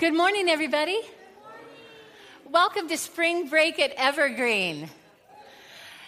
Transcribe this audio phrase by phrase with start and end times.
[0.00, 0.98] Good morning, everybody.
[2.50, 4.88] Welcome to spring break at Evergreen.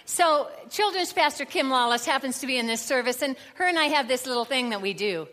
[0.06, 3.88] So, children's pastor Kim Lawless happens to be in this service, and her and I
[3.88, 5.28] have this little thing that we do.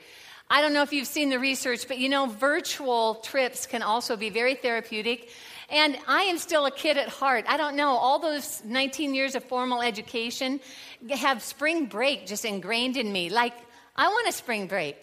[0.50, 4.18] I don't know if you've seen the research, but you know, virtual trips can also
[4.18, 5.30] be very therapeutic.
[5.70, 7.46] And I am still a kid at heart.
[7.48, 10.60] I don't know, all those 19 years of formal education
[11.10, 13.30] have spring break just ingrained in me.
[13.30, 13.54] Like,
[13.96, 15.02] I want a spring break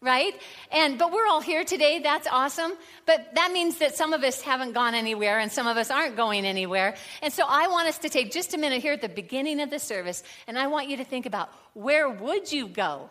[0.00, 0.34] right?
[0.70, 2.00] And but we're all here today.
[2.00, 2.72] That's awesome.
[3.06, 6.16] But that means that some of us haven't gone anywhere and some of us aren't
[6.16, 6.94] going anywhere.
[7.22, 9.70] And so I want us to take just a minute here at the beginning of
[9.70, 13.10] the service and I want you to think about where would you go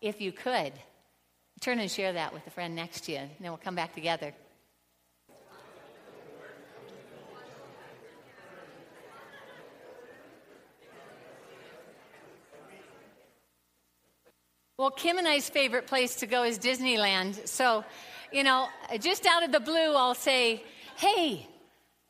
[0.00, 0.72] if you could?
[1.60, 3.92] Turn and share that with the friend next to you, and then we'll come back
[3.92, 4.32] together.
[14.78, 17.48] Well, Kim and I's favorite place to go is Disneyland.
[17.48, 17.84] So,
[18.30, 18.68] you know,
[19.00, 20.62] just out of the blue, I'll say,
[20.94, 21.48] hey,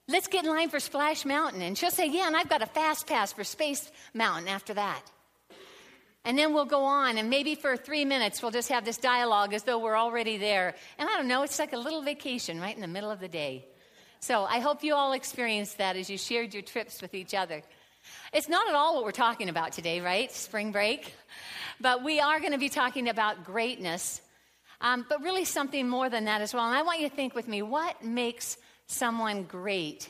[0.07, 1.63] let's get in line for Splash Mountain.
[1.63, 5.01] And she'll say, yeah, and I've got a fast pass for Space Mountain after that.
[6.27, 9.55] And then we'll go on, and maybe for three minutes, we'll just have this dialogue
[9.55, 10.75] as though we're already there.
[10.99, 13.29] And I don't know, it's like a little vacation right in the middle of the
[13.29, 13.65] day.
[14.21, 17.63] So I hope you all experienced that as you shared your trips with each other.
[18.33, 20.31] It's not at all what we're talking about today, right?
[20.31, 21.15] Spring break.
[21.81, 24.21] But we are going to be talking about greatness,
[24.81, 26.67] um, but really something more than that as well.
[26.67, 30.09] And I want you to think with me what makes someone great?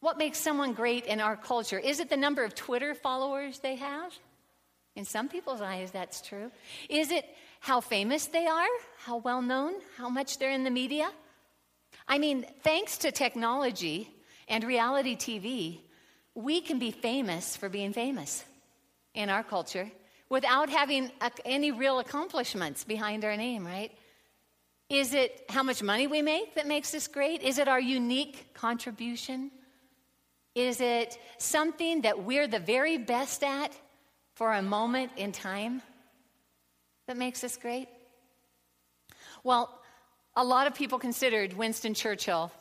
[0.00, 1.78] What makes someone great in our culture?
[1.78, 4.12] Is it the number of Twitter followers they have?
[4.96, 6.50] In some people's eyes, that's true.
[6.88, 7.24] Is it
[7.60, 8.66] how famous they are?
[8.98, 9.74] How well known?
[9.96, 11.10] How much they're in the media?
[12.08, 14.10] I mean, thanks to technology
[14.48, 15.80] and reality TV,
[16.34, 18.44] we can be famous for being famous
[19.14, 19.90] in our culture
[20.28, 23.90] without having uh, any real accomplishments behind our name, right?
[24.88, 27.42] Is it how much money we make that makes us great?
[27.42, 29.50] Is it our unique contribution?
[30.54, 33.72] Is it something that we're the very best at
[34.34, 35.82] for a moment in time
[37.06, 37.88] that makes us great?
[39.44, 39.80] Well,
[40.36, 42.52] a lot of people considered Winston Churchill,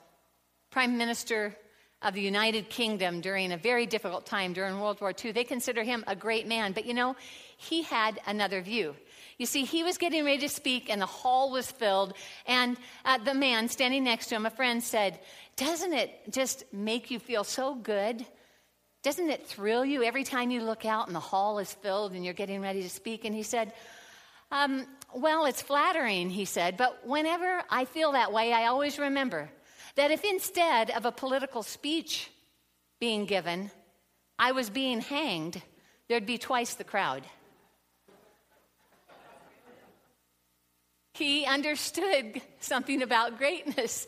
[0.69, 1.55] Prime Minister
[2.01, 5.33] of the United Kingdom during a very difficult time during World War II.
[5.33, 6.71] They consider him a great man.
[6.71, 7.15] But you know,
[7.57, 8.95] he had another view.
[9.37, 12.13] You see, he was getting ready to speak, and the hall was filled.
[12.45, 15.19] And uh, the man standing next to him, a friend, said,
[15.57, 18.25] Doesn't it just make you feel so good?
[19.01, 22.25] Doesn't it thrill you every time you look out and the hall is filled and
[22.25, 23.23] you're getting ready to speak?
[23.23, 23.73] And he said,
[24.51, 29.49] um, Well, it's flattering, he said, but whenever I feel that way, I always remember
[29.99, 32.31] that if instead of a political speech
[33.01, 33.69] being given,
[34.39, 35.61] I was being hanged,
[36.07, 37.23] there'd be twice the crowd.
[41.15, 44.07] He understood something about greatness.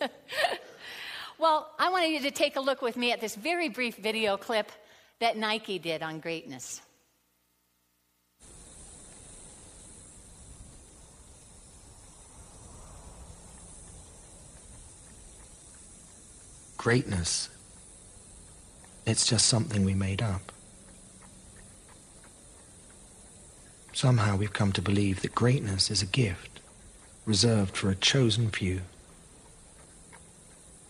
[1.38, 4.38] well, I wanted you to take a look with me at this very brief video
[4.38, 4.72] clip
[5.20, 6.80] that Nike did on greatness.
[16.82, 17.48] Greatness.
[19.06, 20.52] It's just something we made up.
[23.94, 26.60] Somehow we've come to believe that greatness is a gift
[27.24, 28.82] reserved for a chosen few,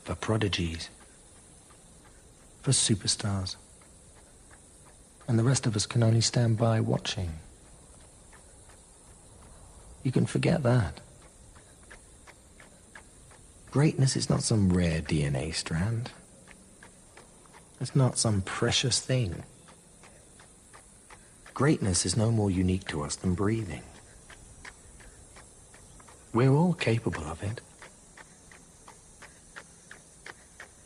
[0.06, 0.90] for prodigies,
[2.62, 3.58] for superstars.
[5.28, 7.34] And the rest of us can only stand by watching.
[10.04, 11.02] You can forget that.
[13.72, 16.12] Greatness is not some rare DNA strand.
[17.80, 19.44] It's not some precious thing.
[21.54, 23.84] Greatness is no more unique to us than breathing.
[26.34, 27.62] We're all capable of it.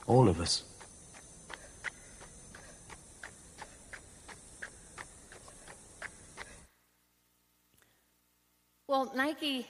[0.06, 0.64] All of us.
[8.88, 9.66] Well, Nike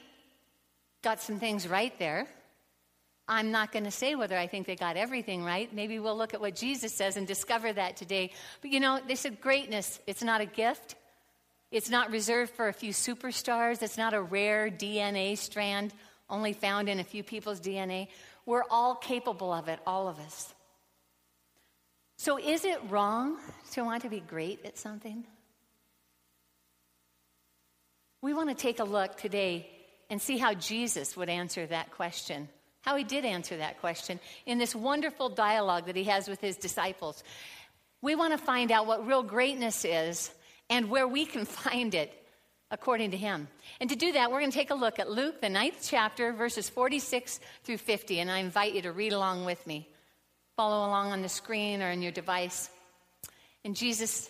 [1.02, 2.28] got some things right there.
[3.28, 5.73] I'm not going to say whether I think they got everything right.
[5.73, 8.32] Maybe we'll look at what Jesus says and discover that today.
[8.61, 10.96] But you know, they said greatness, it's not a gift.
[11.72, 13.82] It's not reserved for a few superstars.
[13.82, 15.94] It's not a rare DNA strand
[16.29, 18.08] only found in a few people's DNA.
[18.46, 20.53] We're all capable of it, all of us.
[22.17, 23.38] So, is it wrong
[23.72, 25.26] to want to be great at something?
[28.22, 29.70] We want to take a look today
[30.09, 32.47] and see how Jesus would answer that question
[32.85, 36.55] how he did answer that question in this wonderful dialogue that he has with his
[36.55, 37.23] disciples.
[38.02, 40.32] We want to find out what real greatness is
[40.70, 42.14] and where we can find it
[42.70, 43.47] according to him.
[43.79, 46.32] And to do that, we're going to take a look at Luke, the ninth chapter,
[46.32, 48.20] verses 46 through 50.
[48.20, 49.90] And I invite you to read along with me.
[50.55, 52.70] Follow along on the screen or in your device.
[53.64, 54.29] And Jesus,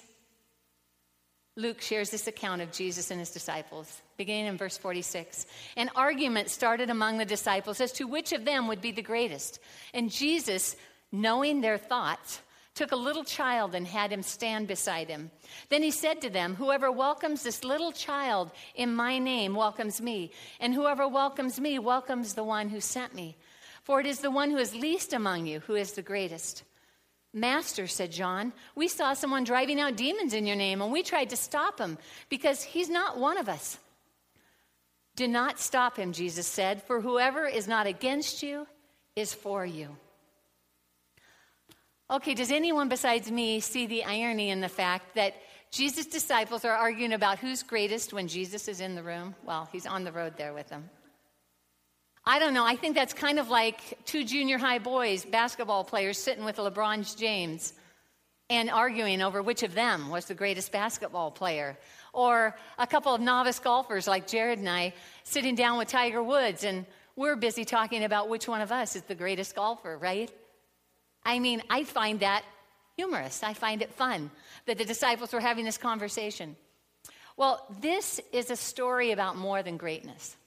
[1.57, 5.45] Luke shares this account of Jesus and his disciples, beginning in verse 46.
[5.77, 9.59] An argument started among the disciples as to which of them would be the greatest.
[9.93, 10.75] And Jesus,
[11.11, 12.41] knowing their thoughts,
[12.75, 15.31] took a little child and had him stand beside him.
[15.69, 20.31] Then he said to them, Whoever welcomes this little child in my name welcomes me,
[20.59, 23.37] and whoever welcomes me welcomes the one who sent me.
[23.83, 26.63] For it is the one who is least among you who is the greatest.
[27.33, 31.29] Master, said John, we saw someone driving out demons in your name, and we tried
[31.31, 31.97] to stop him
[32.29, 33.77] because he's not one of us.
[35.15, 38.67] Do not stop him, Jesus said, for whoever is not against you
[39.15, 39.95] is for you.
[42.11, 45.33] Okay, does anyone besides me see the irony in the fact that
[45.71, 49.35] Jesus' disciples are arguing about who's greatest when Jesus is in the room?
[49.43, 50.89] Well, he's on the road there with them.
[52.25, 52.65] I don't know.
[52.65, 57.17] I think that's kind of like two junior high boys, basketball players, sitting with LeBron
[57.17, 57.73] James
[58.49, 61.77] and arguing over which of them was the greatest basketball player.
[62.15, 66.63] Or a couple of novice golfers like Jared and I sitting down with Tiger Woods
[66.63, 66.85] and
[67.17, 70.31] we're busy talking about which one of us is the greatest golfer, right?
[71.25, 72.43] I mean, I find that
[72.95, 73.43] humorous.
[73.43, 74.31] I find it fun
[74.65, 76.55] that the disciples were having this conversation.
[77.35, 80.37] Well, this is a story about more than greatness.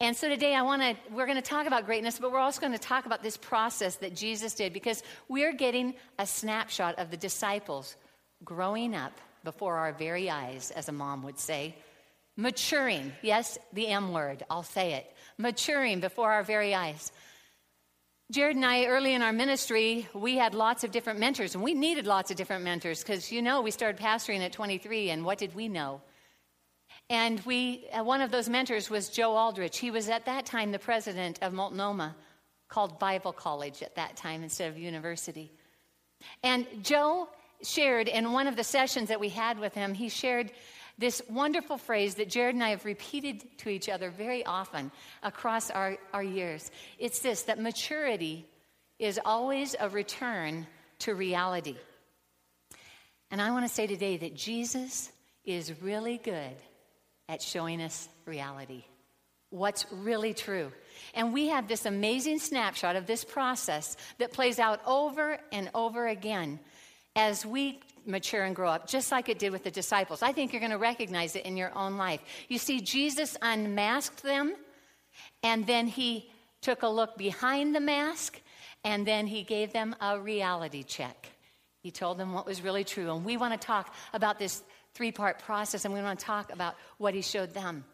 [0.00, 2.60] And so today I want to we're going to talk about greatness, but we're also
[2.60, 7.12] going to talk about this process that Jesus did because we're getting a snapshot of
[7.12, 7.96] the disciples
[8.44, 9.12] growing up
[9.44, 11.74] before our very eyes, as a mom would say.
[12.36, 15.06] Maturing, yes, the M word, I'll say it.
[15.38, 17.12] Maturing before our very eyes.
[18.30, 21.74] Jared and I, early in our ministry, we had lots of different mentors, and we
[21.74, 25.36] needed lots of different mentors because, you know, we started pastoring at 23, and what
[25.36, 26.00] did we know?
[27.10, 29.76] And we, uh, one of those mentors was Joe Aldrich.
[29.78, 32.16] He was at that time the president of Multnomah,
[32.72, 35.52] called Bible College at that time instead of university.
[36.42, 37.28] And Joe
[37.62, 40.50] shared in one of the sessions that we had with him, he shared
[40.98, 44.90] this wonderful phrase that Jared and I have repeated to each other very often
[45.22, 46.70] across our, our years.
[46.98, 48.46] It's this that maturity
[48.98, 50.66] is always a return
[51.00, 51.76] to reality.
[53.30, 55.10] And I want to say today that Jesus
[55.44, 56.54] is really good
[57.28, 58.84] at showing us reality,
[59.50, 60.70] what's really true.
[61.14, 66.06] And we have this amazing snapshot of this process that plays out over and over
[66.06, 66.60] again
[67.14, 70.22] as we mature and grow up, just like it did with the disciples.
[70.22, 72.20] I think you're going to recognize it in your own life.
[72.48, 74.54] You see, Jesus unmasked them,
[75.42, 76.30] and then he
[76.60, 78.40] took a look behind the mask,
[78.84, 81.28] and then he gave them a reality check.
[81.82, 83.12] He told them what was really true.
[83.12, 84.62] And we want to talk about this
[84.94, 87.84] three part process, and we want to talk about what he showed them.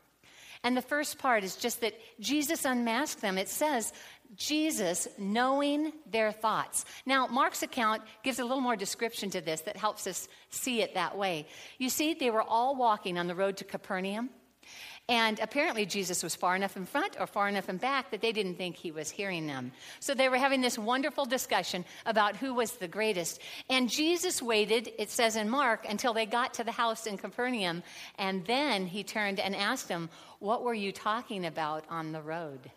[0.62, 3.38] And the first part is just that Jesus unmasked them.
[3.38, 3.92] It says
[4.36, 6.84] Jesus knowing their thoughts.
[7.06, 10.94] Now, Mark's account gives a little more description to this that helps us see it
[10.94, 11.46] that way.
[11.78, 14.30] You see, they were all walking on the road to Capernaum.
[15.10, 18.30] And apparently, Jesus was far enough in front or far enough in back that they
[18.30, 19.72] didn't think he was hearing them.
[20.00, 23.40] So they were having this wonderful discussion about who was the greatest.
[23.70, 27.82] And Jesus waited, it says in Mark, until they got to the house in Capernaum.
[28.18, 32.70] And then he turned and asked them, What were you talking about on the road?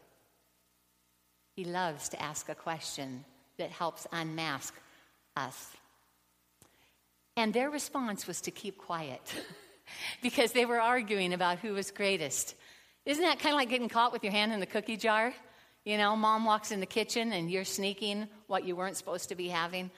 [1.56, 3.24] He loves to ask a question
[3.58, 4.74] that helps unmask
[5.36, 5.70] us.
[7.38, 9.22] And their response was to keep quiet
[10.22, 12.56] because they were arguing about who was greatest.
[13.06, 15.34] Isn't that kind of like getting caught with your hand in the cookie jar?
[15.86, 19.36] You know, mom walks in the kitchen and you're sneaking what you weren't supposed to
[19.36, 19.90] be having.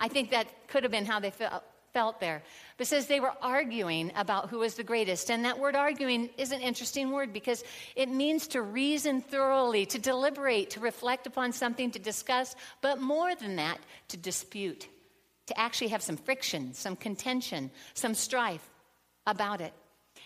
[0.00, 2.42] I think that could have been how they felt felt there.
[2.76, 5.30] But says they were arguing about who was the greatest.
[5.30, 7.64] And that word arguing is an interesting word because
[7.96, 13.34] it means to reason thoroughly, to deliberate, to reflect upon something, to discuss, but more
[13.34, 13.78] than that,
[14.08, 14.88] to dispute,
[15.46, 18.68] to actually have some friction, some contention, some strife
[19.26, 19.72] about it.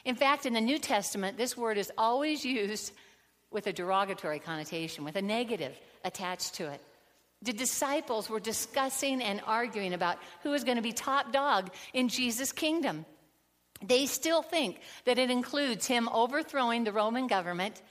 [0.05, 2.93] In fact, in the New Testament, this word is always used
[3.51, 6.81] with a derogatory connotation, with a negative attached to it.
[7.43, 12.09] The disciples were discussing and arguing about who was going to be top dog in
[12.09, 13.05] Jesus' kingdom.
[13.85, 17.83] They still think that it includes him overthrowing the Roman government,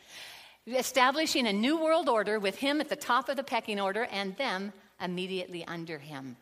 [0.65, 4.38] establishing a new world order with him at the top of the pecking order and
[4.38, 6.38] them immediately under him.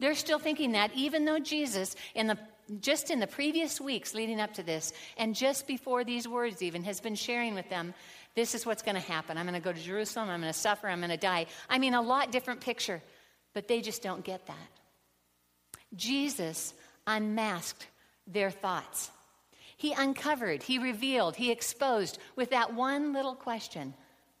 [0.00, 2.38] They're still thinking that, even though Jesus, in the,
[2.80, 6.84] just in the previous weeks leading up to this, and just before these words even,
[6.84, 7.94] has been sharing with them
[8.34, 9.36] this is what's going to happen.
[9.36, 10.30] I'm going to go to Jerusalem.
[10.30, 10.88] I'm going to suffer.
[10.88, 11.46] I'm going to die.
[11.68, 13.02] I mean, a lot different picture,
[13.54, 14.56] but they just don't get that.
[15.94, 16.74] Jesus
[17.06, 17.86] unmasked
[18.26, 19.10] their thoughts.
[19.76, 23.94] He uncovered, he revealed, he exposed with that one little question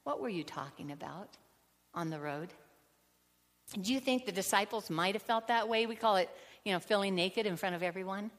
[0.04, 1.30] What were you talking about
[1.94, 2.50] on the road?
[3.80, 5.86] Do you think the disciples might have felt that way?
[5.86, 6.28] We call it,
[6.64, 8.30] you know, feeling naked in front of everyone.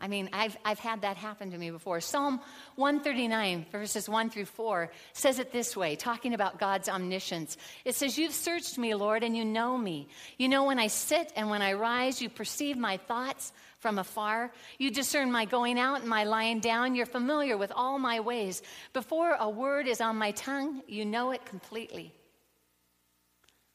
[0.00, 2.00] I mean, I've, I've had that happen to me before.
[2.00, 2.40] Psalm
[2.76, 7.56] 139, verses 1 through 4, says it this way, talking about God's omniscience.
[7.84, 10.08] It says, You've searched me, Lord, and you know me.
[10.36, 12.20] You know when I sit and when I rise.
[12.20, 14.50] You perceive my thoughts from afar.
[14.78, 16.94] You discern my going out and my lying down.
[16.94, 18.62] You're familiar with all my ways.
[18.92, 22.12] Before a word is on my tongue, you know it completely.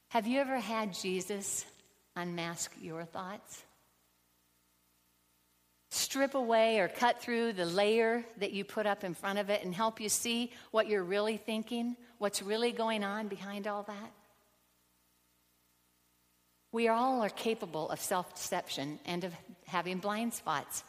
[0.09, 1.65] Have you ever had Jesus
[2.15, 3.63] unmask your thoughts?
[5.89, 9.63] Strip away or cut through the layer that you put up in front of it
[9.63, 14.11] and help you see what you're really thinking, what's really going on behind all that?
[16.71, 19.33] We all are capable of self deception and of
[19.65, 20.83] having blind spots.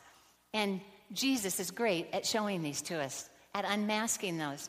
[0.52, 4.68] And Jesus is great at showing these to us, at unmasking those.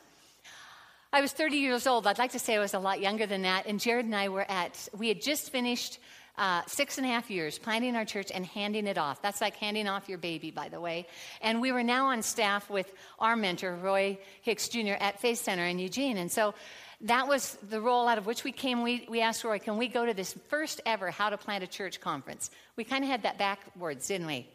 [1.12, 2.06] I was 30 years old.
[2.06, 3.66] I'd like to say I was a lot younger than that.
[3.66, 5.98] And Jared and I were at, we had just finished
[6.38, 9.20] uh, six and a half years planting our church and handing it off.
[9.20, 11.06] That's like handing off your baby, by the way.
[11.40, 15.66] And we were now on staff with our mentor, Roy Hicks Jr., at Faith Center
[15.66, 16.16] in Eugene.
[16.16, 16.54] And so
[17.02, 18.82] that was the role out of which we came.
[18.82, 21.66] We, we asked Roy, can we go to this first ever How to Plant a
[21.66, 22.50] Church conference?
[22.76, 24.48] We kind of had that backwards, didn't we?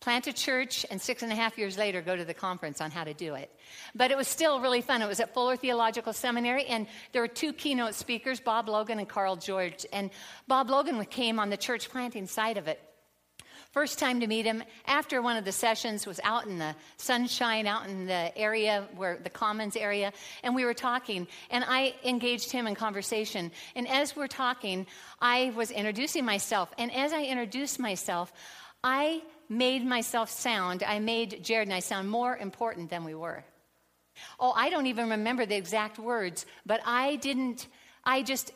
[0.00, 2.90] Plant a church, and six and a half years later, go to the conference on
[2.90, 3.54] how to do it.
[3.94, 5.02] But it was still really fun.
[5.02, 9.06] It was at Fuller Theological Seminary, and there were two keynote speakers, Bob Logan and
[9.06, 9.84] Carl George.
[9.92, 10.08] And
[10.48, 12.80] Bob Logan came on the church planting side of it.
[13.72, 17.66] First time to meet him after one of the sessions was out in the sunshine,
[17.66, 21.28] out in the area where the commons area, and we were talking.
[21.50, 23.52] And I engaged him in conversation.
[23.76, 24.86] And as we're talking,
[25.20, 26.72] I was introducing myself.
[26.78, 28.32] And as I introduced myself,
[28.82, 33.44] I made myself sound, I made Jared and I sound more important than we were.
[34.38, 37.66] Oh, I don't even remember the exact words, but I didn't,
[38.04, 38.52] I just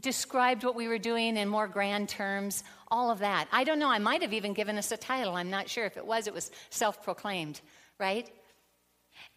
[0.00, 3.46] described what we were doing in more grand terms, all of that.
[3.52, 5.34] I don't know, I might have even given us a title.
[5.34, 5.84] I'm not sure.
[5.84, 7.60] If it was, it was self proclaimed,
[7.98, 8.28] right?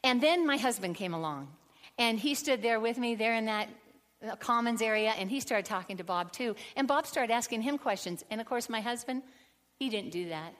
[0.03, 1.49] And then my husband came along,
[1.97, 3.67] and he stood there with me, there in that
[4.25, 6.55] uh, commons area, and he started talking to Bob too.
[6.75, 8.23] And Bob started asking him questions.
[8.29, 9.23] And of course, my husband,
[9.79, 10.53] he didn't do that.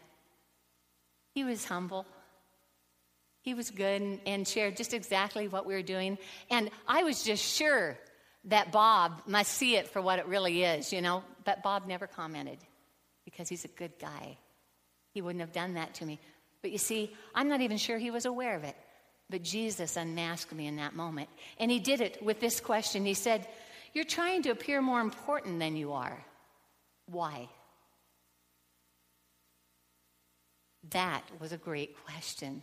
[1.33, 2.05] He was humble.
[3.41, 6.17] He was good and, shared just exactly what we were doing.
[6.49, 7.97] And I was just sure
[8.45, 11.23] that Bob must see it for what it really is, you know.
[11.43, 12.59] But Bob never commented
[13.25, 14.37] because he's a good guy.
[15.13, 16.19] He wouldn't have done that to me.
[16.61, 18.75] But you see, I'm not even sure he was aware of it.
[19.29, 21.29] But Jesus unmasked me in that moment.
[21.57, 23.47] And he did it with this question He said,
[23.93, 26.23] You're trying to appear more important than you are.
[27.07, 27.49] Why?
[30.91, 32.61] That was a great question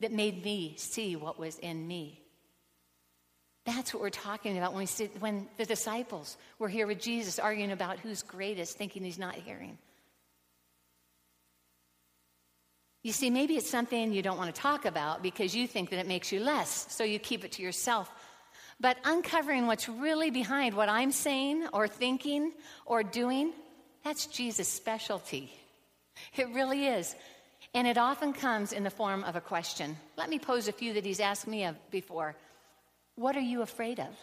[0.00, 2.22] that made me see what was in me.
[3.64, 7.38] That's what we're talking about when, we sit, when the disciples were here with Jesus
[7.38, 9.76] arguing about who's greatest, thinking he's not hearing.
[13.02, 15.98] You see, maybe it's something you don't want to talk about because you think that
[15.98, 18.10] it makes you less, so you keep it to yourself.
[18.80, 22.52] But uncovering what's really behind what I'm saying or thinking
[22.86, 23.52] or doing,
[24.04, 25.52] that's Jesus' specialty.
[26.36, 27.14] It really is.
[27.74, 29.96] And it often comes in the form of a question.
[30.16, 32.34] Let me pose a few that he's asked me before.
[33.16, 34.16] What are you afraid of?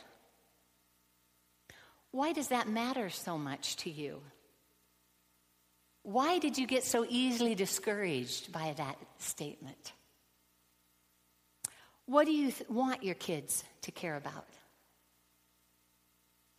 [2.11, 4.21] Why does that matter so much to you?
[6.03, 9.91] Why did you get so easily discouraged by that statement?
[12.05, 14.45] What do you th- want your kids to care about?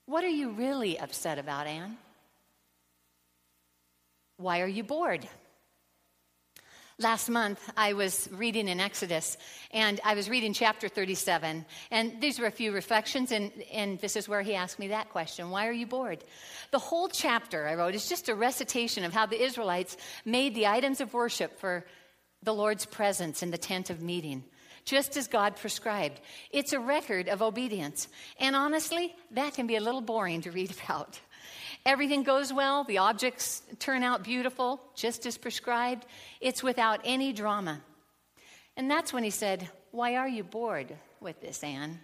[0.06, 1.96] What are you really upset about, Anne?
[4.38, 5.26] Why are you bored?
[6.98, 9.36] Last month, I was reading in Exodus,
[9.70, 11.64] and I was reading chapter 37.
[11.90, 15.10] And these were a few reflections, and, and this is where he asked me that
[15.10, 16.24] question Why are you bored?
[16.70, 20.66] The whole chapter I wrote is just a recitation of how the Israelites made the
[20.66, 21.84] items of worship for
[22.42, 24.44] the Lord's presence in the tent of meeting,
[24.84, 26.20] just as God prescribed.
[26.50, 28.08] It's a record of obedience.
[28.38, 31.20] And honestly, that can be a little boring to read about.
[31.86, 36.04] Everything goes well, the objects turn out beautiful, just as prescribed.
[36.40, 37.80] It's without any drama.
[38.76, 42.00] And that's when he said, Why are you bored with this, Anne?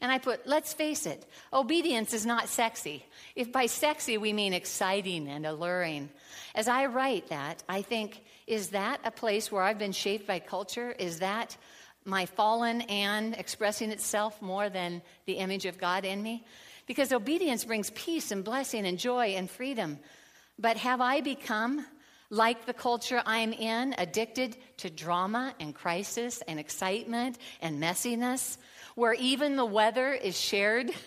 [0.00, 3.04] And I put, let's face it, obedience is not sexy.
[3.34, 6.08] If by sexy we mean exciting and alluring.
[6.54, 10.38] As I write that, I think, is that a place where I've been shaped by
[10.38, 10.92] culture?
[10.92, 11.58] Is that
[12.06, 16.46] my fallen Anne expressing itself more than the image of God in me?
[16.86, 19.98] Because obedience brings peace and blessing and joy and freedom.
[20.58, 21.84] But have I become
[22.30, 28.58] like the culture I'm in, addicted to drama and crisis and excitement and messiness,
[28.94, 30.90] where even the weather is shared.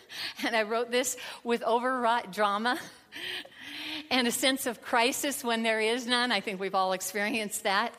[0.45, 2.79] And I wrote this with overwrought drama
[4.11, 6.31] and a sense of crisis when there is none.
[6.31, 7.93] I think we've all experienced that.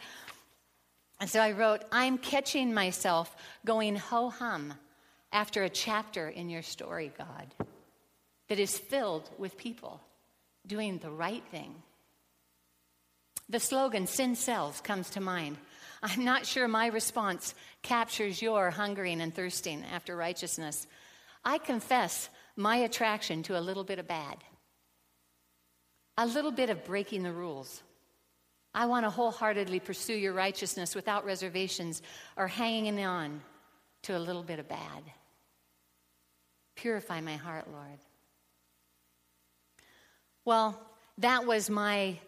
[1.21, 3.35] And so I wrote, I'm catching myself
[3.67, 4.73] going ho hum
[5.33, 7.55] after a chapter in your story, God,
[8.49, 10.01] that is filled with people
[10.67, 11.83] doing the right thing
[13.51, 15.59] the slogan, sin sells, comes to mind.
[16.05, 20.87] I'm not sure my response captures your hungering and thirsting after righteousness.
[21.45, 24.37] I confess my attraction to a little bit of bad,
[26.17, 27.83] a little bit of breaking the rules.
[28.73, 32.03] I want to wholeheartedly pursue your righteousness without reservations
[32.37, 33.43] or hanging on
[34.03, 35.03] to a little bit of bad.
[36.81, 37.99] Purify my heart, Lord.
[40.47, 40.81] Well,
[41.19, 42.19] that was my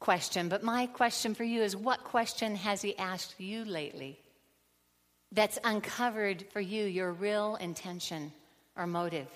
[0.00, 4.18] question, but my question for you is what question has he asked you lately
[5.30, 8.32] that's uncovered for you your real intention
[8.76, 9.28] or motive?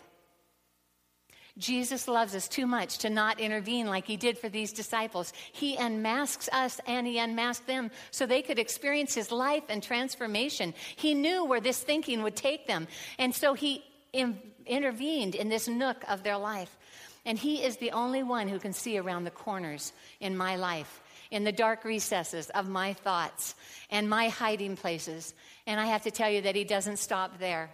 [1.58, 5.32] Jesus loves us too much to not intervene like he did for these disciples.
[5.52, 10.74] He unmasks us and he unmasked them so they could experience his life and transformation.
[10.96, 15.68] He knew where this thinking would take them, and so he in- intervened in this
[15.68, 16.76] nook of their life.
[17.24, 21.02] And He is the only one who can see around the corners in my life,
[21.30, 23.54] in the dark recesses of my thoughts
[23.90, 25.34] and my hiding places.
[25.66, 27.70] And I have to tell you that He doesn't stop there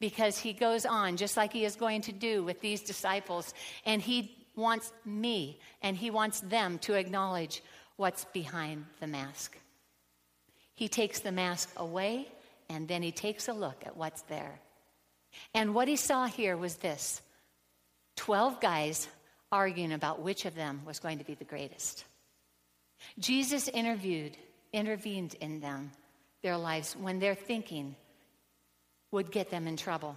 [0.00, 3.52] because He goes on, just like He is going to do with these disciples.
[3.84, 7.62] And He wants me and He wants them to acknowledge
[7.96, 9.58] what's behind the mask.
[10.74, 12.28] He takes the mask away
[12.68, 14.58] and then He takes a look at what's there.
[15.54, 17.20] And what He saw here was this
[18.16, 19.08] 12 guys
[19.50, 22.04] arguing about which of them was going to be the greatest.
[23.18, 24.36] Jesus interviewed,
[24.72, 25.92] intervened in them,
[26.42, 27.94] their lives, when their thinking
[29.10, 30.16] would get them in trouble.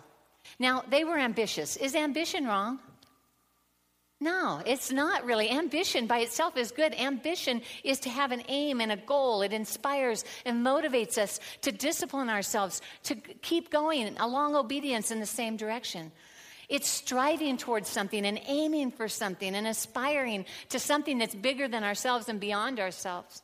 [0.59, 1.77] Now, they were ambitious.
[1.77, 2.79] Is ambition wrong?
[4.19, 5.51] No, it's not really.
[5.51, 6.95] Ambition by itself is good.
[6.95, 9.43] Ambition is to have an aim and a goal.
[9.43, 15.27] It inspires and motivates us to discipline ourselves, to keep going along obedience in the
[15.27, 16.11] same direction.
[16.67, 21.83] It's striving towards something and aiming for something and aspiring to something that's bigger than
[21.83, 23.43] ourselves and beyond ourselves.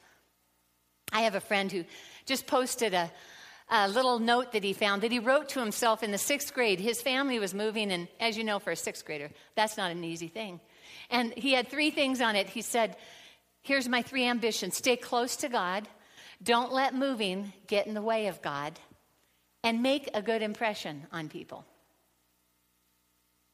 [1.12, 1.86] I have a friend who
[2.26, 3.12] just posted a,
[3.70, 6.80] a little note that he found that he wrote to himself in the sixth grade.
[6.80, 10.04] His family was moving, and as you know, for a sixth grader, that's not an
[10.04, 10.60] easy thing.
[11.10, 12.48] And he had three things on it.
[12.50, 12.96] He said,
[13.62, 15.88] Here's my three ambitions stay close to God,
[16.42, 18.80] don't let moving get in the way of God,
[19.64, 21.66] and make a good impression on people.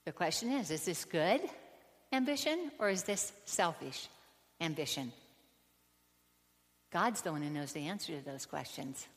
[0.06, 1.42] The question is is this good
[2.12, 4.08] ambition or is this selfish
[4.60, 5.12] ambition?
[6.92, 9.08] God's the one who knows the answer to those questions.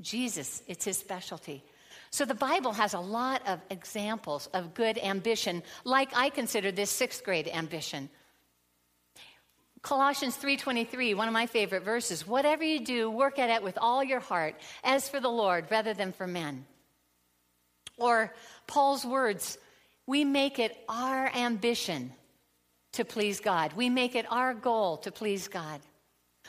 [0.00, 1.62] Jesus, it's his specialty.
[2.10, 6.90] So the Bible has a lot of examples of good ambition, like I consider this
[6.90, 8.08] sixth grade ambition.
[9.82, 14.02] Colossians 3:23, one of my favorite verses, whatever you do, work at it with all
[14.02, 16.66] your heart, as for the Lord rather than for men.
[17.98, 18.34] Or
[18.66, 19.58] Paul's words
[20.06, 22.12] we make it our ambition
[22.92, 23.72] to please God.
[23.72, 25.80] We make it our goal to please God.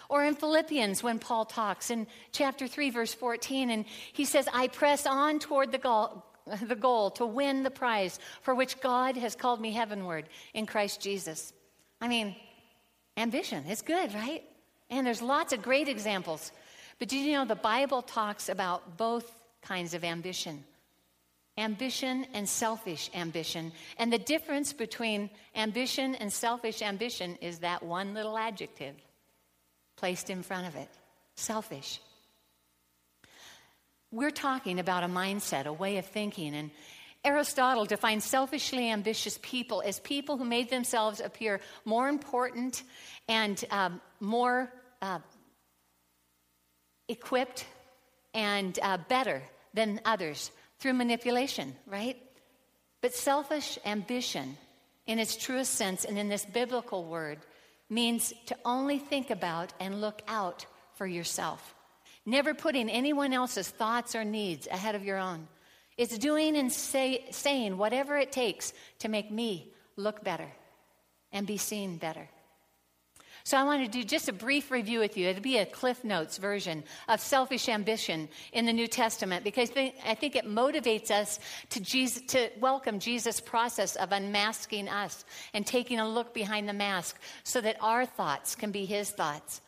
[0.10, 4.68] Or in Philippians, when Paul talks in chapter 3, verse 14, and he says, I
[4.68, 6.24] press on toward the goal,
[6.62, 11.02] the goal to win the prize for which God has called me heavenward in Christ
[11.02, 11.54] Jesus.
[12.00, 12.36] I mean,
[13.18, 14.44] ambition is good, right?
[14.90, 16.52] And there's lots of great examples.
[17.00, 20.64] But did you know the Bible talks about both kinds of ambition?
[21.58, 23.72] ambition and selfish ambition.
[23.98, 28.96] And the difference between ambition and selfish ambition is that one little adjective
[29.96, 30.90] placed in front of it
[31.36, 32.00] selfish.
[34.12, 36.72] We're talking about a mindset, a way of thinking, and
[37.26, 42.84] Aristotle defined selfishly ambitious people as people who made themselves appear more important
[43.28, 45.20] and um, more uh,
[47.10, 47.66] equipped
[48.34, 49.42] and uh, better
[49.74, 52.18] than others through manipulation, right?
[53.02, 54.58] But selfish ambition,
[55.08, 57.40] in its truest sense and in this biblical word,
[57.96, 61.74] means to only think about and look out for yourself,
[62.26, 65.48] never putting anyone else's thoughts or needs ahead of your own.
[65.98, 70.52] It's doing and say, saying whatever it takes to make me look better
[71.32, 72.28] and be seen better.
[73.46, 75.28] So I want to do just a brief review with you.
[75.28, 80.16] It'll be a Cliff Notes version of selfish ambition in the New Testament because I
[80.16, 81.38] think it motivates us
[81.70, 86.74] to, Jesus, to welcome Jesus' process of unmasking us and taking a look behind the
[86.74, 89.62] mask so that our thoughts can be his thoughts.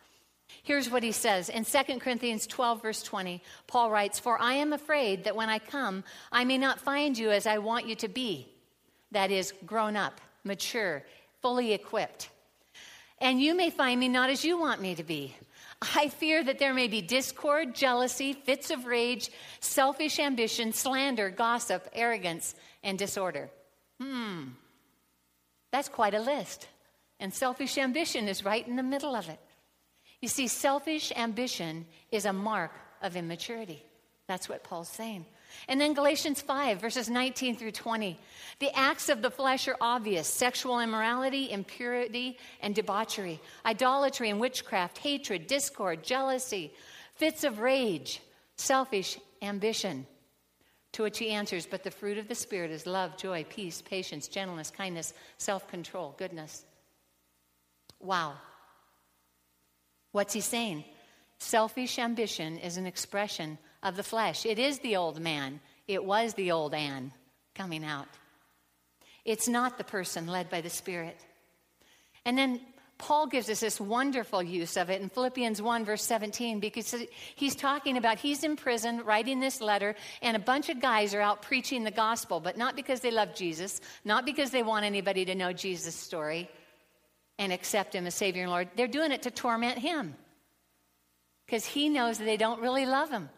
[0.63, 3.43] Here's what he says in 2 Corinthians 12, verse 20.
[3.67, 7.29] Paul writes, For I am afraid that when I come, I may not find you
[7.29, 8.47] as I want you to be.
[9.11, 11.03] That is, grown up, mature,
[11.43, 12.29] fully equipped
[13.19, 15.35] and you may find me not as you want me to be.
[15.95, 21.87] I fear that there may be discord, jealousy, fits of rage, selfish ambition, slander, gossip,
[21.93, 23.49] arrogance, and disorder.
[24.01, 24.49] Hmm,
[25.71, 26.67] that's quite a list.
[27.19, 29.39] And selfish ambition is right in the middle of it.
[30.21, 33.83] You see, selfish ambition is a mark of immaturity.
[34.27, 35.25] That's what Paul's saying.
[35.67, 38.19] And then Galatians 5, verses 19 through 20.
[38.59, 44.97] The acts of the flesh are obvious sexual immorality, impurity, and debauchery, idolatry and witchcraft,
[44.97, 46.73] hatred, discord, jealousy,
[47.15, 48.21] fits of rage,
[48.55, 50.05] selfish ambition.
[50.93, 54.27] To which he answers, But the fruit of the Spirit is love, joy, peace, patience,
[54.27, 56.65] gentleness, kindness, self control, goodness.
[57.99, 58.35] Wow.
[60.11, 60.85] What's he saying?
[61.39, 64.45] Selfish ambition is an expression of the flesh.
[64.45, 65.59] It is the old man.
[65.87, 67.11] It was the old Anne
[67.55, 68.07] coming out.
[69.25, 71.17] It's not the person led by the Spirit.
[72.25, 72.61] And then
[72.97, 76.95] Paul gives us this wonderful use of it in Philippians 1, verse 17, because
[77.35, 81.21] he's talking about he's in prison writing this letter, and a bunch of guys are
[81.21, 85.25] out preaching the gospel, but not because they love Jesus, not because they want anybody
[85.25, 86.49] to know Jesus' story
[87.37, 88.69] and accept him as Savior and Lord.
[88.75, 90.15] They're doing it to torment him
[91.45, 93.29] because he knows that they don't really love him.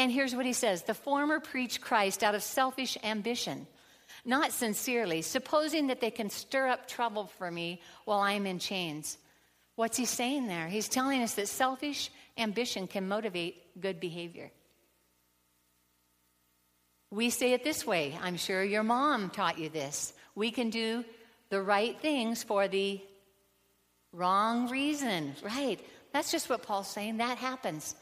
[0.00, 3.66] And here's what he says The former preach Christ out of selfish ambition,
[4.24, 9.18] not sincerely, supposing that they can stir up trouble for me while I'm in chains.
[9.76, 10.68] What's he saying there?
[10.68, 14.50] He's telling us that selfish ambition can motivate good behavior.
[17.10, 20.14] We say it this way I'm sure your mom taught you this.
[20.34, 21.04] We can do
[21.50, 23.02] the right things for the
[24.14, 25.34] wrong reason.
[25.44, 25.78] Right.
[26.14, 27.18] That's just what Paul's saying.
[27.18, 27.94] That happens.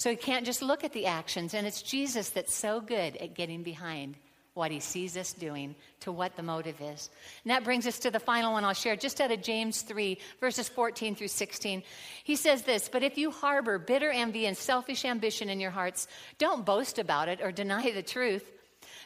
[0.00, 3.34] So you can't just look at the actions, and it's Jesus that's so good at
[3.34, 4.16] getting behind
[4.54, 7.10] what he sees us doing to what the motive is.
[7.44, 10.16] And that brings us to the final one I'll share, just out of James 3,
[10.40, 11.82] verses 14 through 16.
[12.24, 16.08] He says this But if you harbor bitter envy and selfish ambition in your hearts,
[16.38, 18.50] don't boast about it or deny the truth.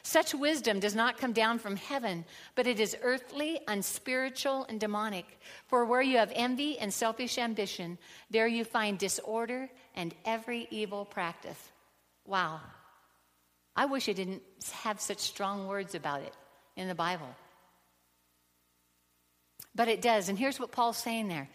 [0.01, 2.23] Such wisdom does not come down from heaven,
[2.55, 5.25] but it is earthly, unspiritual, and demonic.
[5.67, 7.97] For where you have envy and selfish ambition,
[8.29, 11.57] there you find disorder and every evil practice.
[12.25, 12.59] Wow.
[13.75, 16.33] I wish I didn't have such strong words about it
[16.75, 17.35] in the Bible.
[19.73, 20.29] But it does.
[20.29, 21.49] And here's what Paul's saying there.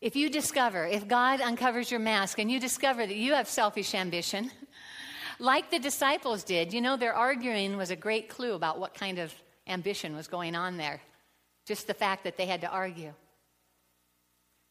[0.00, 3.94] If you discover, if God uncovers your mask and you discover that you have selfish
[3.94, 4.50] ambition,
[5.38, 6.72] like the disciples did.
[6.72, 9.32] You know, their arguing was a great clue about what kind of
[9.68, 11.00] ambition was going on there.
[11.66, 13.12] Just the fact that they had to argue.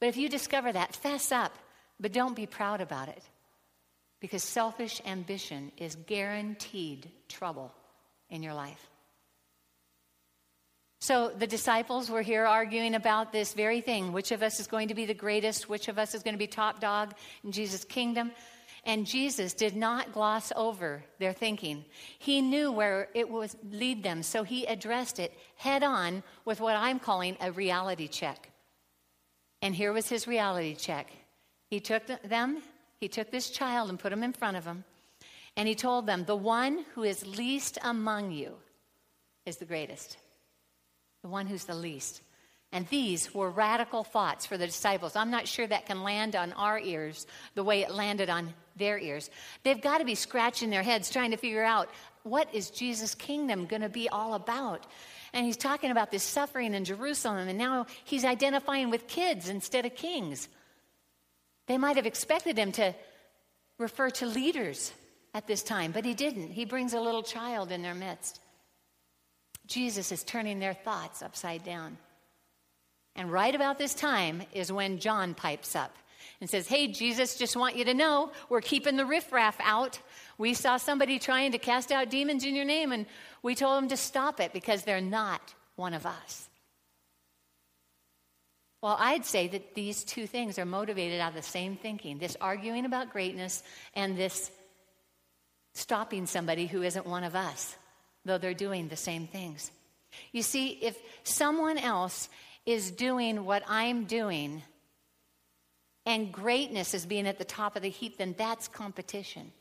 [0.01, 1.53] But if you discover that, fess up,
[2.01, 3.23] but don't be proud about it.
[4.19, 7.71] Because selfish ambition is guaranteed trouble
[8.29, 8.89] in your life.
[10.99, 14.89] So the disciples were here arguing about this very thing which of us is going
[14.89, 17.83] to be the greatest, which of us is going to be top dog in Jesus'
[17.83, 18.31] kingdom.
[18.83, 21.85] And Jesus did not gloss over their thinking.
[22.17, 26.75] He knew where it would lead them, so he addressed it head on with what
[26.75, 28.51] I'm calling a reality check.
[29.61, 31.11] And here was his reality check.
[31.71, 32.61] He took them,
[32.99, 34.83] he took this child and put him in front of him,
[35.55, 38.55] and he told them, The one who is least among you
[39.45, 40.17] is the greatest.
[41.23, 42.21] The one who's the least.
[42.73, 45.15] And these were radical thoughts for the disciples.
[45.15, 48.99] I'm not sure that can land on our ears the way it landed on their
[48.99, 49.29] ears.
[49.63, 51.89] They've got to be scratching their heads trying to figure out
[52.23, 54.87] what is Jesus' kingdom going to be all about.
[55.33, 59.85] And he's talking about this suffering in Jerusalem, and now he's identifying with kids instead
[59.85, 60.49] of kings.
[61.67, 62.95] They might have expected him to
[63.77, 64.91] refer to leaders
[65.33, 66.51] at this time, but he didn't.
[66.51, 68.39] He brings a little child in their midst.
[69.67, 71.97] Jesus is turning their thoughts upside down.
[73.15, 75.95] And right about this time is when John pipes up
[76.39, 79.99] and says, Hey, Jesus, just want you to know we're keeping the riffraff out.
[80.37, 83.05] We saw somebody trying to cast out demons in your name, and
[83.43, 86.49] we told them to stop it because they're not one of us.
[88.81, 92.35] Well, I'd say that these two things are motivated out of the same thinking this
[92.41, 93.61] arguing about greatness
[93.95, 94.51] and this
[95.73, 97.75] stopping somebody who isn't one of us,
[98.25, 99.71] though they're doing the same things.
[100.31, 102.27] You see, if someone else
[102.65, 104.63] is doing what I'm doing
[106.05, 109.51] and greatness is being at the top of the heap, then that's competition.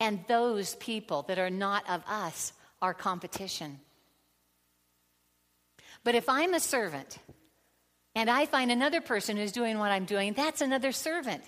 [0.00, 3.78] And those people that are not of us are competition.
[6.04, 7.18] But if I'm a servant
[8.14, 11.42] and I find another person who's doing what I'm doing, that's another servant.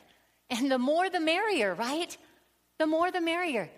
[0.50, 2.16] And the more the merrier, right?
[2.78, 3.70] The more the merrier.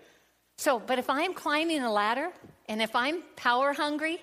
[0.57, 2.29] So, but if I'm climbing a ladder
[2.67, 4.19] and if I'm power hungry,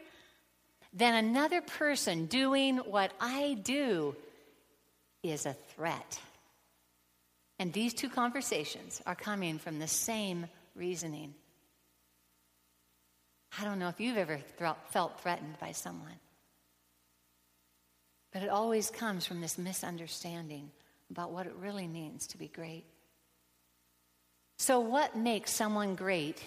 [0.92, 4.14] then another person doing what I do
[5.22, 6.20] is a threat.
[7.58, 11.34] And these two conversations are coming from the same reasoning.
[13.58, 16.18] I don't know if you've ever th- felt threatened by someone,
[18.34, 20.68] but it always comes from this misunderstanding
[21.08, 22.84] about what it really means to be great.
[24.58, 26.42] So, what makes someone great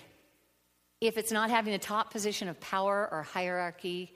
[1.00, 4.14] if it's not having a top position of power or hierarchy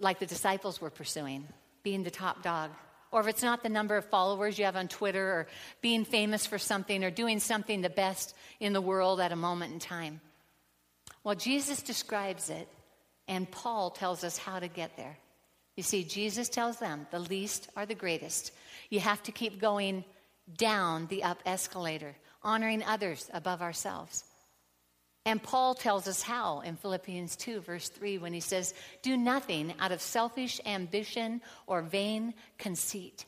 [0.00, 1.46] like the disciples were pursuing,
[1.82, 2.70] being the top dog?
[3.10, 5.48] Or if it's not the number of followers you have on Twitter or
[5.82, 9.74] being famous for something or doing something the best in the world at a moment
[9.74, 10.22] in time?
[11.22, 12.66] Well, Jesus describes it,
[13.28, 15.18] and Paul tells us how to get there.
[15.76, 18.52] You see, Jesus tells them the least are the greatest.
[18.90, 20.04] You have to keep going
[20.56, 24.24] down the up escalator, honoring others above ourselves.
[25.24, 29.72] And Paul tells us how in Philippians 2, verse 3, when he says, Do nothing
[29.78, 33.24] out of selfish ambition or vain conceit.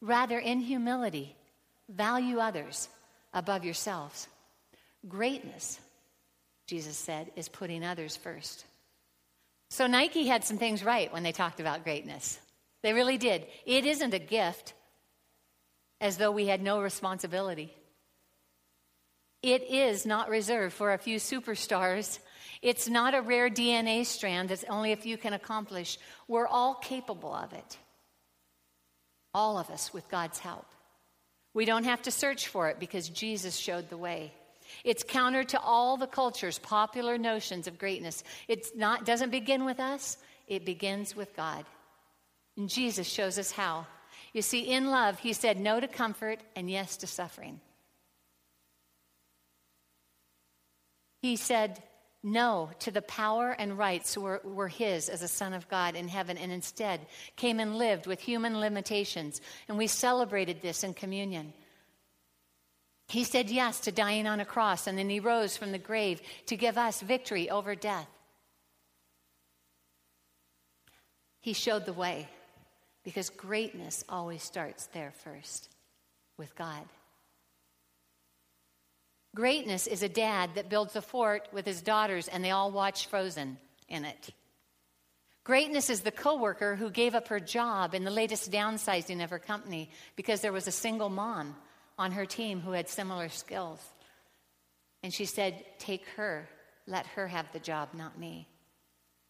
[0.00, 1.36] Rather, in humility,
[1.88, 2.88] value others
[3.32, 4.28] above yourselves.
[5.06, 5.78] Greatness,
[6.66, 8.65] Jesus said, is putting others first.
[9.70, 12.38] So Nike had some things right when they talked about greatness.
[12.82, 13.46] They really did.
[13.64, 14.74] It isn't a gift
[16.00, 17.74] as though we had no responsibility.
[19.42, 22.18] It is not reserved for a few superstars.
[22.62, 25.98] It's not a rare DNA strand that only a few can accomplish.
[26.26, 27.78] We're all capable of it.
[29.34, 30.66] All of us with God's help.
[31.54, 34.32] We don't have to search for it because Jesus showed the way.
[34.84, 38.22] It's counter to all the culture's popular notions of greatness.
[38.48, 38.66] It
[39.04, 41.64] doesn't begin with us, it begins with God.
[42.56, 43.86] And Jesus shows us how.
[44.32, 47.60] You see, in love, he said no to comfort and yes to suffering.
[51.22, 51.82] He said
[52.22, 56.08] no to the power and rights were, were his as a son of God in
[56.08, 57.00] heaven, and instead
[57.36, 59.40] came and lived with human limitations.
[59.68, 61.52] And we celebrated this in communion.
[63.08, 66.20] He said yes to dying on a cross, and then he rose from the grave
[66.46, 68.08] to give us victory over death.
[71.40, 72.28] He showed the way
[73.04, 75.68] because greatness always starts there first
[76.36, 76.82] with God.
[79.36, 83.06] Greatness is a dad that builds a fort with his daughters and they all watch
[83.06, 84.30] Frozen in it.
[85.44, 89.38] Greatness is the coworker who gave up her job in the latest downsizing of her
[89.38, 91.54] company because there was a single mom
[91.98, 93.80] on her team who had similar skills.
[95.02, 96.48] And she said, Take her,
[96.86, 98.48] let her have the job, not me.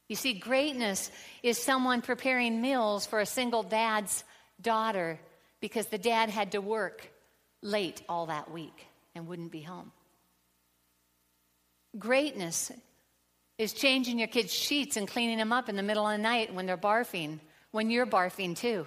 [0.09, 1.11] You see, greatness
[1.43, 4.25] is someone preparing meals for a single dad's
[4.61, 5.19] daughter
[5.61, 7.11] because the dad had to work
[7.63, 9.91] late all that week and wouldn't be home.
[11.99, 12.71] Greatness
[13.59, 16.55] is changing your kids' sheets and cleaning them up in the middle of the night
[16.55, 18.87] when they're barfing, when you're barfing too.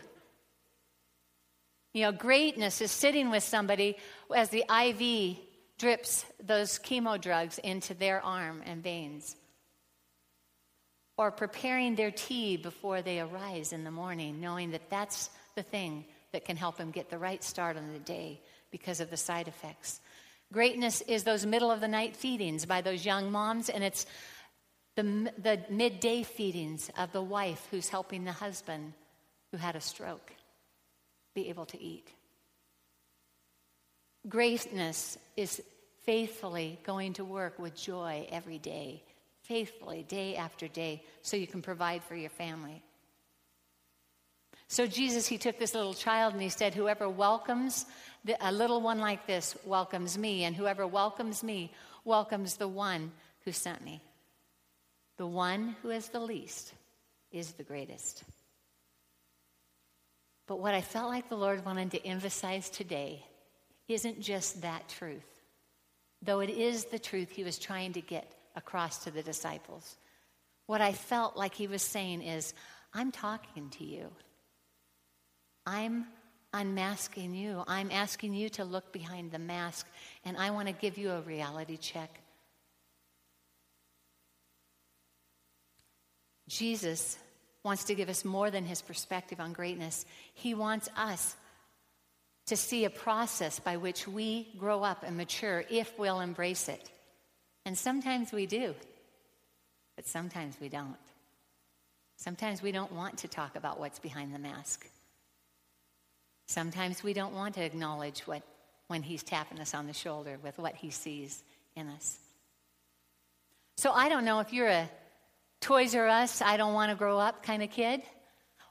[1.93, 3.97] You know, greatness is sitting with somebody
[4.36, 5.38] as the IV
[5.80, 9.36] drips those chemo drugs into their arm and veins.
[11.17, 16.06] Or preparing their tea before they arise in the morning, knowing that that's the thing
[16.32, 18.39] that can help them get the right start on the day
[18.71, 19.99] because of the side effects.
[20.54, 24.06] Greatness is those middle of the night feedings by those young moms, and it's
[24.95, 28.93] the, the midday feedings of the wife who's helping the husband
[29.52, 30.34] who had a stroke
[31.34, 32.10] be able to eat.
[34.28, 35.62] Greatness is
[36.04, 39.04] faithfully going to work with joy every day,
[39.44, 42.84] faithfully, day after day, so you can provide for your family.
[44.68, 47.86] So, Jesus, he took this little child and he said, Whoever welcomes
[48.39, 51.72] a little one like this welcomes me, and whoever welcomes me
[52.06, 53.12] welcomes the one
[53.46, 54.02] who sent me.
[55.18, 56.74] The one who is the least
[57.32, 58.24] is the greatest.
[60.50, 63.24] But what I felt like the Lord wanted to emphasize today
[63.88, 65.44] isn't just that truth,
[66.24, 69.96] though it is the truth he was trying to get across to the disciples.
[70.66, 72.56] What I felt like he was saying is,
[72.96, 74.08] I'm talking to you.
[75.68, 76.08] I'm
[76.52, 77.64] unmasking you.
[77.68, 79.86] I'm asking you to look behind the mask,
[80.26, 82.10] and I want to give you a reality check.
[86.48, 87.20] Jesus
[87.63, 90.06] wants to give us more than his perspective on greatness.
[90.34, 91.36] He wants us
[92.48, 96.89] to see a process by which we grow up and mature if we'll embrace it.
[97.65, 98.74] And sometimes we do,
[99.95, 100.95] but sometimes we don't.
[102.17, 104.89] Sometimes we don't want to talk about what's behind the mask.
[106.48, 108.41] Sometimes we don't want to acknowledge what
[108.88, 111.43] when he's tapping us on the shoulder with what he sees
[111.76, 112.17] in us.
[113.78, 114.89] So I don't know if you're a
[115.62, 118.02] Toys R Us, I don't want to grow up kind of kid,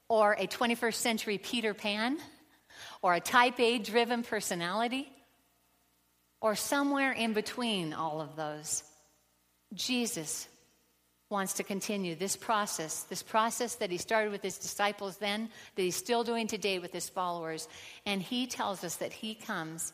[0.08, 2.18] or a 21st century Peter Pan,
[3.02, 5.10] or a type A driven personality,
[6.40, 8.82] or somewhere in between all of those.
[9.74, 10.48] Jesus
[11.30, 15.82] wants to continue this process, this process that he started with his disciples then, that
[15.82, 17.68] he's still doing today with his followers.
[18.06, 19.92] And he tells us that he comes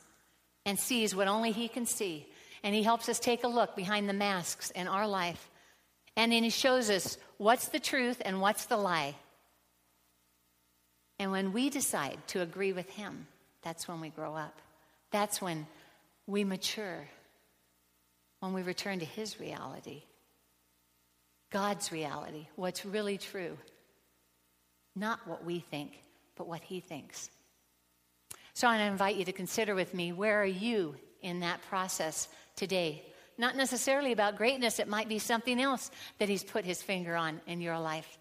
[0.65, 2.29] and sees what only he can see.
[2.63, 5.51] And he helps us take a look behind the masks in our life
[6.17, 9.15] and then he shows us what's the truth and what's the lie.
[11.19, 13.27] And when we decide to agree with him,
[13.63, 14.61] that's when we grow up.
[15.11, 15.67] That's when
[16.27, 17.09] we mature.
[18.41, 20.03] When we return to his reality,
[21.51, 23.57] God's reality, what's really true.
[24.95, 25.93] Not what we think,
[26.37, 27.31] but what he thinks.
[28.53, 33.03] So I invite you to consider with me where are you in that process today?
[33.39, 37.41] Not necessarily about greatness, it might be something else that He's put His finger on
[37.47, 38.19] in your life.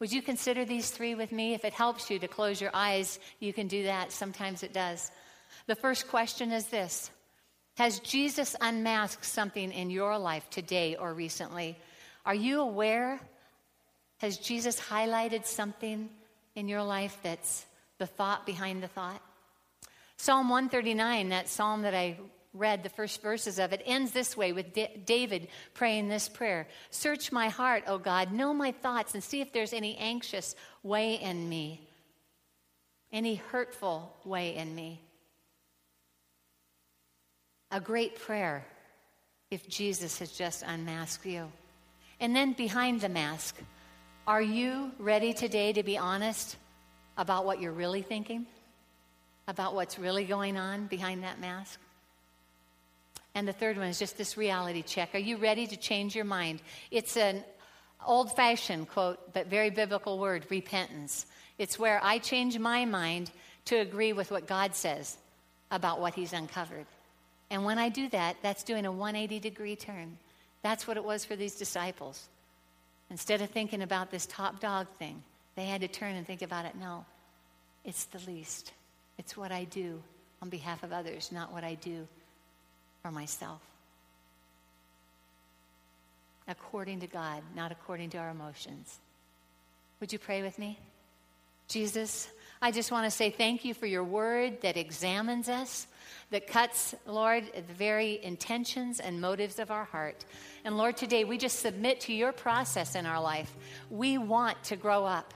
[0.00, 1.54] Would you consider these three with me?
[1.54, 4.12] If it helps you to close your eyes, you can do that.
[4.12, 5.10] Sometimes it does.
[5.66, 7.10] The first question is this
[7.76, 11.76] Has Jesus unmasked something in your life today or recently?
[12.26, 13.20] Are you aware?
[14.18, 16.08] Has Jesus highlighted something
[16.54, 17.66] in your life that's
[17.98, 19.20] the thought behind the thought?
[20.16, 22.16] Psalm 139, that psalm that I
[22.54, 26.66] read the first verses of it ends this way with D- David praying this prayer
[26.90, 31.14] Search my heart, O God, know my thoughts, and see if there's any anxious way
[31.14, 31.86] in me,
[33.12, 35.00] any hurtful way in me.
[37.70, 38.64] A great prayer
[39.50, 41.50] if Jesus has just unmasked you.
[42.20, 43.56] And then behind the mask,
[44.26, 46.56] are you ready today to be honest
[47.16, 48.46] about what you're really thinking?
[49.46, 51.78] About what's really going on behind that mask?
[53.34, 55.14] And the third one is just this reality check.
[55.14, 56.62] Are you ready to change your mind?
[56.90, 57.44] It's an
[58.06, 61.26] old fashioned quote, but very biblical word repentance.
[61.58, 63.30] It's where I change my mind
[63.66, 65.16] to agree with what God says
[65.70, 66.86] about what He's uncovered.
[67.50, 70.16] And when I do that, that's doing a 180 degree turn.
[70.62, 72.28] That's what it was for these disciples.
[73.10, 75.22] Instead of thinking about this top dog thing,
[75.56, 76.74] they had to turn and think about it.
[76.76, 77.04] No,
[77.84, 78.72] it's the least.
[79.18, 80.02] It's what I do
[80.40, 82.06] on behalf of others, not what I do
[83.04, 83.60] for myself.
[86.48, 88.98] According to God, not according to our emotions.
[90.00, 90.78] Would you pray with me?
[91.68, 92.30] Jesus,
[92.62, 95.86] I just want to say thank you for your word that examines us,
[96.30, 100.24] that cuts, Lord, the very intentions and motives of our heart.
[100.64, 103.54] And Lord, today we just submit to your process in our life.
[103.90, 105.34] We want to grow up.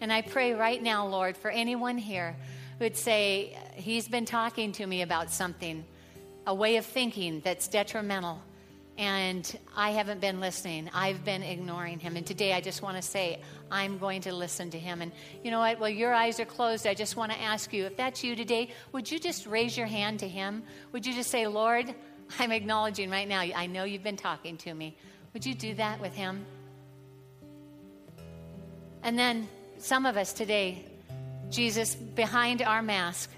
[0.00, 2.34] And I pray right now, Lord, for anyone here
[2.80, 5.84] who would say, He's been talking to me about something
[6.46, 8.40] a way of thinking that's detrimental.
[8.98, 10.90] And I haven't been listening.
[10.92, 12.16] I've been ignoring him.
[12.16, 15.00] And today I just want to say, I'm going to listen to him.
[15.00, 15.80] And you know what?
[15.80, 16.86] Well, your eyes are closed.
[16.86, 19.86] I just want to ask you, if that's you today, would you just raise your
[19.86, 20.62] hand to him?
[20.92, 21.94] Would you just say, Lord,
[22.38, 24.96] I'm acknowledging right now, I know you've been talking to me.
[25.32, 26.44] Would you do that with him?
[29.02, 30.84] And then some of us today,
[31.50, 33.30] Jesus, behind our mask,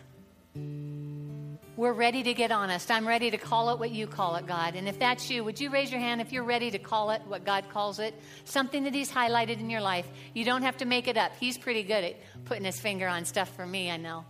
[1.77, 2.91] we're ready to get honest.
[2.91, 4.77] I'm ready to call it what you call it, God.
[4.77, 7.23] And if that's you, would you raise your hand if you're ready to call it
[7.27, 8.15] what God calls it?
[8.45, 10.07] Something that He's highlighted in your life.
[10.35, 11.33] You don't have to make it up.
[11.41, 14.25] He's pretty good at putting His finger on stuff for me, I know.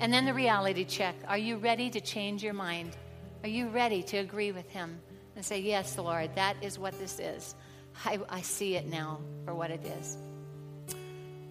[0.00, 1.14] And then the reality check.
[1.26, 2.96] Are you ready to change your mind?
[3.42, 5.00] Are you ready to agree with Him
[5.34, 7.54] and say, Yes, Lord, that is what this is?
[8.04, 10.18] I, I see it now for what it is.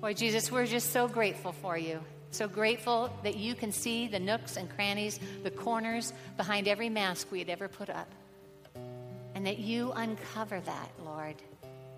[0.01, 1.99] Lord Jesus, we're just so grateful for you.
[2.31, 7.31] So grateful that you can see the nooks and crannies, the corners behind every mask
[7.31, 8.09] we had ever put up.
[9.35, 11.35] And that you uncover that, Lord,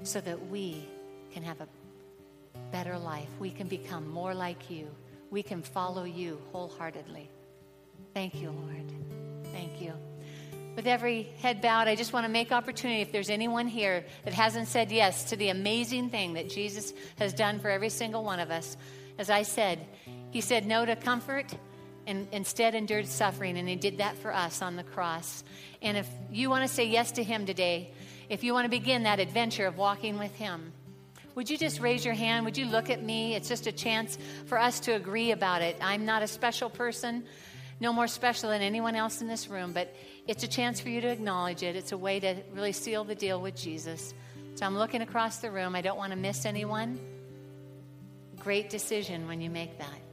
[0.04, 0.86] so that we
[1.34, 1.68] can have a
[2.72, 3.30] better life.
[3.40, 4.88] We can become more like you.
[5.32, 7.30] We can follow you wholeheartedly.
[8.14, 8.92] Thank you, Lord.
[9.52, 9.94] Thank you.
[10.76, 14.34] With every head bowed, I just want to make opportunity if there's anyone here that
[14.34, 18.40] hasn't said yes to the amazing thing that Jesus has done for every single one
[18.40, 18.78] of us.
[19.18, 19.86] As I said,
[20.32, 21.54] he said no to comfort
[22.10, 25.44] and instead endured suffering, and He did that for us on the cross.
[25.82, 27.92] And if you want to say yes to Him today,
[28.30, 30.74] if you want to begin that adventure of walking with Him,
[31.36, 32.46] would you just raise your hand?
[32.46, 33.36] Would you look at me?
[33.36, 34.18] It's just a chance
[34.48, 35.78] for us to agree about it.
[35.82, 37.24] I'm not a special person,
[37.80, 39.96] no more special than anyone else in this room, but
[40.28, 41.76] it's a chance for you to acknowledge it.
[41.76, 44.16] It's a way to really seal the deal with Jesus.
[44.56, 45.76] So I'm looking across the room.
[45.76, 47.00] I don't want to miss anyone.
[48.40, 50.09] Great decision when you make that.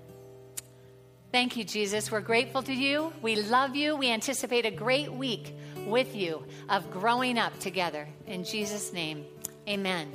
[1.36, 2.10] Thank you, Jesus.
[2.10, 3.12] We're grateful to you.
[3.20, 3.94] We love you.
[3.94, 8.08] We anticipate a great week with you of growing up together.
[8.26, 9.26] In Jesus' name,
[9.68, 10.12] amen.